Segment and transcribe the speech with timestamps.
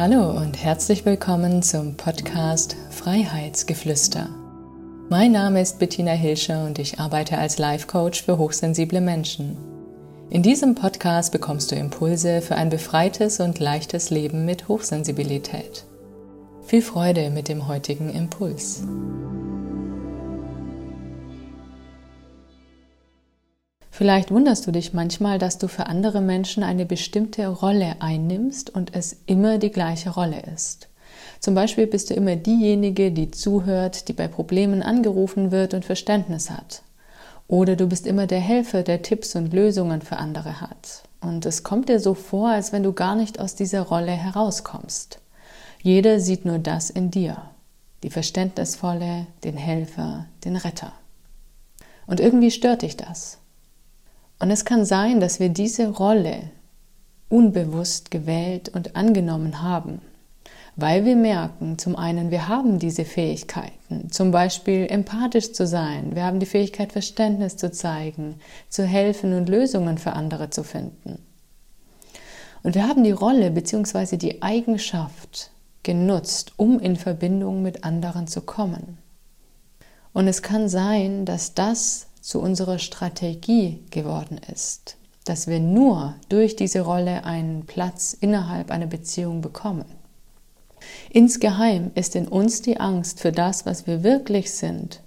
[0.00, 4.30] Hallo und herzlich willkommen zum Podcast Freiheitsgeflüster.
[5.10, 9.58] Mein Name ist Bettina Hilscher und ich arbeite als Life Coach für hochsensible Menschen.
[10.30, 15.84] In diesem Podcast bekommst du Impulse für ein befreites und leichtes Leben mit Hochsensibilität.
[16.62, 18.82] Viel Freude mit dem heutigen Impuls.
[24.00, 28.94] Vielleicht wunderst du dich manchmal, dass du für andere Menschen eine bestimmte Rolle einnimmst und
[28.96, 30.88] es immer die gleiche Rolle ist.
[31.38, 36.48] Zum Beispiel bist du immer diejenige, die zuhört, die bei Problemen angerufen wird und Verständnis
[36.48, 36.80] hat.
[37.46, 41.02] Oder du bist immer der Helfer, der Tipps und Lösungen für andere hat.
[41.20, 45.18] Und es kommt dir so vor, als wenn du gar nicht aus dieser Rolle herauskommst.
[45.82, 47.36] Jeder sieht nur das in dir.
[48.02, 50.94] Die Verständnisvolle, den Helfer, den Retter.
[52.06, 53.39] Und irgendwie stört dich das.
[54.40, 56.50] Und es kann sein, dass wir diese Rolle
[57.28, 60.00] unbewusst gewählt und angenommen haben,
[60.76, 66.24] weil wir merken, zum einen, wir haben diese Fähigkeiten, zum Beispiel empathisch zu sein, wir
[66.24, 71.22] haben die Fähigkeit, Verständnis zu zeigen, zu helfen und Lösungen für andere zu finden.
[72.62, 74.16] Und wir haben die Rolle bzw.
[74.16, 75.50] die Eigenschaft
[75.82, 78.98] genutzt, um in Verbindung mit anderen zu kommen.
[80.12, 86.54] Und es kann sein, dass das zu unserer Strategie geworden ist, dass wir nur durch
[86.54, 89.84] diese Rolle einen Platz innerhalb einer Beziehung bekommen.
[91.10, 95.00] Insgeheim ist in uns die Angst für das, was wir wirklich sind,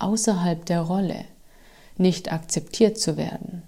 [0.00, 1.26] außerhalb der Rolle,
[1.96, 3.62] nicht akzeptiert zu werden.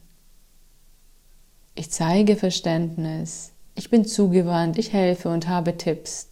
[1.77, 6.29] Ich zeige Verständnis, ich bin zugewandt, ich helfe und habe Tipps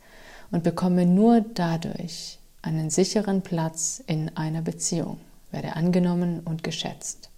[0.51, 5.21] und bekomme nur dadurch einen sicheren Platz in einer Beziehung
[5.51, 7.31] werde angenommen und geschätzt.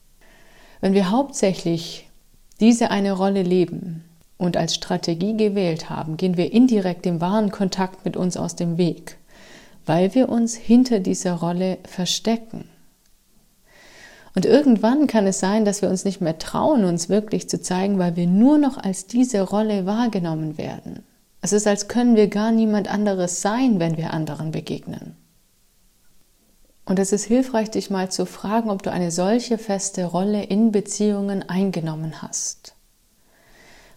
[0.81, 2.09] Wenn wir hauptsächlich
[2.61, 4.05] diese eine Rolle leben
[4.39, 8.79] und als Strategie gewählt haben, gehen wir indirekt dem wahren Kontakt mit uns aus dem
[8.79, 9.19] Weg,
[9.87, 12.65] weil wir uns hinter dieser Rolle verstecken.
[14.35, 17.99] Und irgendwann kann es sein, dass wir uns nicht mehr trauen, uns wirklich zu zeigen,
[17.99, 21.03] weil wir nur noch als diese Rolle wahrgenommen werden.
[21.43, 25.17] Es ist, als können wir gar niemand anderes sein, wenn wir anderen begegnen.
[26.85, 30.73] Und es ist hilfreich, dich mal zu fragen, ob du eine solche feste Rolle in
[30.73, 32.75] Beziehungen eingenommen hast.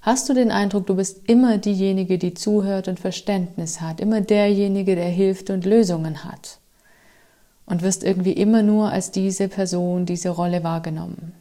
[0.01, 4.95] Hast du den Eindruck, du bist immer diejenige, die zuhört und Verständnis hat, immer derjenige,
[4.95, 6.59] der hilft und Lösungen hat?
[7.65, 11.31] Und wirst irgendwie immer nur als diese Person, diese Rolle wahrgenommen?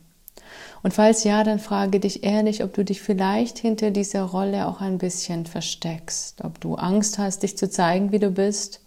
[0.84, 4.81] Und falls ja, dann frage dich ehrlich, ob du dich vielleicht hinter dieser Rolle auch
[4.81, 8.81] ein bisschen versteckst, ob du Angst hast, dich zu zeigen, wie du bist,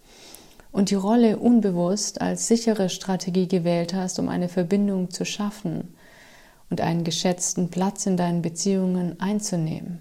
[0.76, 5.94] und die Rolle unbewusst als sichere Strategie gewählt hast, um eine Verbindung zu schaffen
[6.68, 10.00] und einen geschätzten Platz in deinen Beziehungen einzunehmen.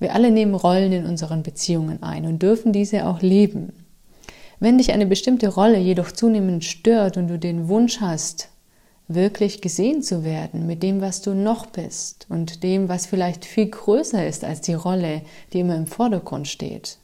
[0.00, 3.72] Wir alle nehmen Rollen in unseren Beziehungen ein und dürfen diese auch leben.
[4.58, 8.48] Wenn dich eine bestimmte Rolle jedoch zunehmend stört und du den Wunsch hast,
[9.06, 13.68] wirklich gesehen zu werden mit dem, was du noch bist und dem, was vielleicht viel
[13.68, 16.98] größer ist als die Rolle, die immer im Vordergrund steht,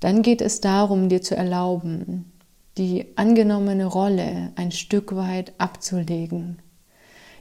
[0.00, 2.32] dann geht es darum, dir zu erlauben,
[2.78, 6.58] die angenommene Rolle ein Stück weit abzulegen.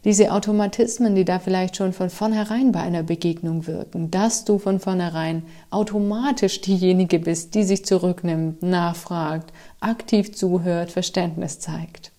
[0.05, 4.79] Diese Automatismen, die da vielleicht schon von vornherein bei einer Begegnung wirken, dass du von
[4.79, 12.11] vornherein automatisch diejenige bist, die sich zurücknimmt, nachfragt, aktiv zuhört, Verständnis zeigt.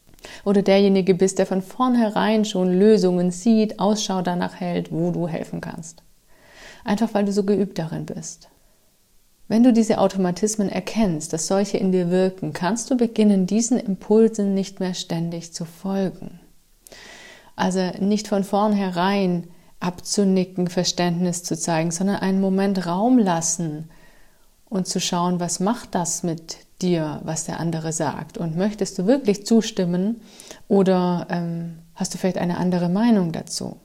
[0.45, 5.61] Oder derjenige bist, der von vornherein schon Lösungen sieht, Ausschau danach hält, wo du helfen
[5.61, 6.03] kannst.
[6.85, 8.49] Einfach weil du so geübt darin bist.
[9.49, 14.55] Wenn du diese Automatismen erkennst, dass solche in dir wirken, kannst du beginnen, diesen Impulsen
[14.55, 16.41] nicht mehr ständig zu folgen.
[17.55, 19.47] Also nicht von vornherein
[19.79, 23.89] abzunicken, Verständnis zu zeigen, sondern einen Moment Raum lassen
[24.69, 28.37] und zu schauen, was macht das mit dir, was der andere sagt.
[28.39, 30.21] Und möchtest du wirklich zustimmen
[30.67, 33.77] oder ähm, hast du vielleicht eine andere Meinung dazu?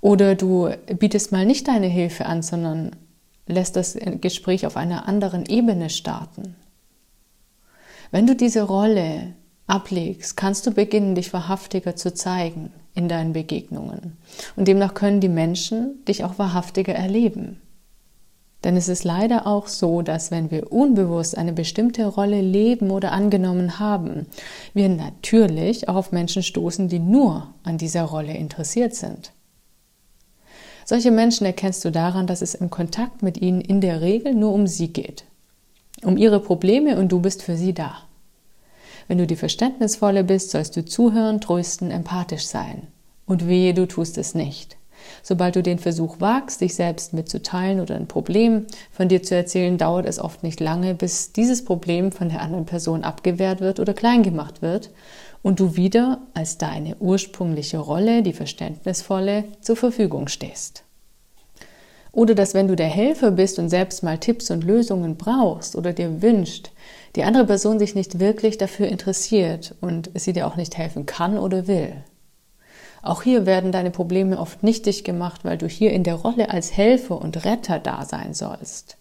[0.00, 2.96] Oder du bietest mal nicht deine Hilfe an, sondern
[3.50, 6.56] lässt das Gespräch auf einer anderen Ebene starten.
[8.10, 9.34] Wenn du diese Rolle
[9.66, 14.16] ablegst, kannst du beginnen, dich wahrhaftiger zu zeigen in deinen Begegnungen.
[14.56, 17.60] Und demnach können die Menschen dich auch wahrhaftiger erleben.
[18.64, 23.12] Denn es ist leider auch so, dass wenn wir unbewusst eine bestimmte Rolle leben oder
[23.12, 24.26] angenommen haben,
[24.74, 29.32] wir natürlich auch auf Menschen stoßen, die nur an dieser Rolle interessiert sind.
[30.90, 34.52] Solche Menschen erkennst du daran, dass es im Kontakt mit ihnen in der Regel nur
[34.52, 35.22] um sie geht.
[36.02, 37.98] Um ihre Probleme und du bist für sie da.
[39.06, 42.88] Wenn du die Verständnisvolle bist, sollst du zuhören, trösten, empathisch sein.
[43.24, 44.78] Und wehe, du tust es nicht.
[45.22, 49.78] Sobald du den Versuch wagst, dich selbst mitzuteilen oder ein Problem von dir zu erzählen,
[49.78, 53.94] dauert es oft nicht lange, bis dieses Problem von der anderen Person abgewehrt wird oder
[53.94, 54.90] klein gemacht wird
[55.42, 60.84] und du wieder als deine ursprüngliche Rolle, die verständnisvolle, zur Verfügung stehst.
[62.12, 65.92] Oder dass wenn du der Helfer bist und selbst mal Tipps und Lösungen brauchst oder
[65.92, 66.70] dir wünscht,
[67.16, 71.38] die andere Person sich nicht wirklich dafür interessiert und sie dir auch nicht helfen kann
[71.38, 71.92] oder will.
[73.02, 76.76] Auch hier werden deine Probleme oft nichtig gemacht, weil du hier in der Rolle als
[76.76, 78.98] Helfer und Retter da sein sollst.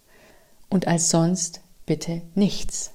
[0.69, 2.91] Und als sonst bitte nichts.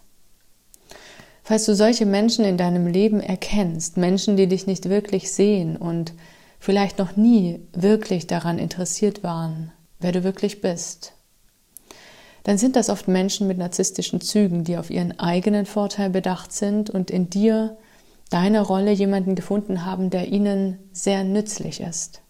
[1.47, 6.15] Falls du solche Menschen in deinem Leben erkennst, Menschen, die dich nicht wirklich sehen und
[6.59, 9.71] vielleicht noch nie wirklich daran interessiert waren,
[10.01, 11.13] wer du wirklich bist,
[12.45, 16.89] dann sind das oft Menschen mit narzisstischen Zügen, die auf ihren eigenen Vorteil bedacht sind
[16.89, 17.77] und in dir,
[18.31, 22.23] deiner Rolle, jemanden gefunden haben, der ihnen sehr nützlich ist.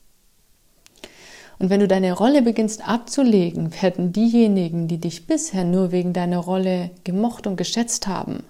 [1.60, 6.38] Und wenn du deine Rolle beginnst abzulegen, werden diejenigen, die dich bisher nur wegen deiner
[6.38, 8.42] Rolle gemocht und geschätzt haben,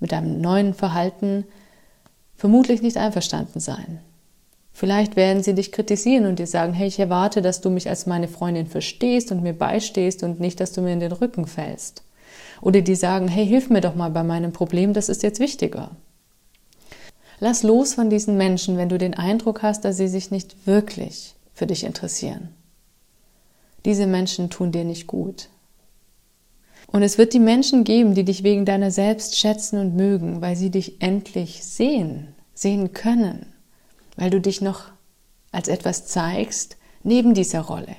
[0.00, 1.44] mit deinem neuen Verhalten
[2.36, 4.00] vermutlich nicht einverstanden sein.
[4.72, 8.06] Vielleicht werden sie dich kritisieren und dir sagen, hey, ich erwarte, dass du mich als
[8.06, 12.04] meine Freundin verstehst und mir beistehst und nicht, dass du mir in den Rücken fällst.
[12.60, 15.90] Oder die sagen, hey, hilf mir doch mal bei meinem Problem, das ist jetzt wichtiger.
[17.40, 21.34] Lass los von diesen Menschen, wenn du den Eindruck hast, dass sie sich nicht wirklich
[21.54, 22.50] für dich interessieren.
[23.84, 25.48] Diese Menschen tun dir nicht gut.
[26.88, 30.56] Und es wird die Menschen geben, die dich wegen deiner selbst schätzen und mögen, weil
[30.56, 33.46] sie dich endlich sehen, sehen können
[34.18, 34.90] weil du dich noch
[35.52, 37.96] als etwas zeigst neben dieser Rolle,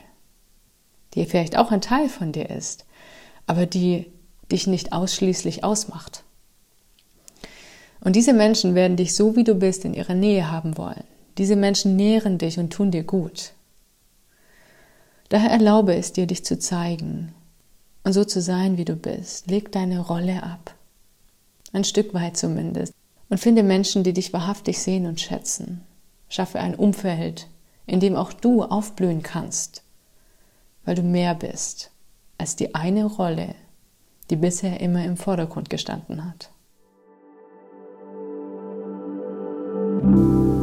[1.13, 2.85] die vielleicht auch ein Teil von dir ist,
[3.47, 4.11] aber die
[4.51, 6.23] dich nicht ausschließlich ausmacht.
[8.01, 11.03] Und diese Menschen werden dich so, wie du bist, in ihrer Nähe haben wollen.
[11.37, 13.53] Diese Menschen nähren dich und tun dir gut.
[15.29, 17.33] Daher erlaube es dir, dich zu zeigen
[18.09, 19.51] und so zu sein, wie du bist.
[19.51, 20.73] Leg deine Rolle ab.
[21.73, 22.91] Ein Stück weit zumindest.
[23.29, 25.81] Und finde Menschen, die dich wahrhaftig sehen und schätzen.
[26.27, 27.45] Schaffe ein Umfeld,
[27.85, 29.83] in dem auch du aufblühen kannst,
[30.85, 31.91] weil du mehr bist
[32.39, 33.53] als die eine Rolle,
[34.31, 36.49] die bisher immer im Vordergrund gestanden hat.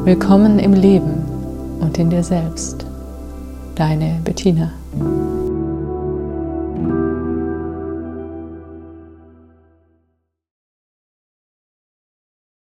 [0.05, 2.85] Willkommen im Leben und in dir selbst.
[3.77, 4.73] Deine Bettina.